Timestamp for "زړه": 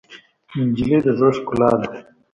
1.17-1.31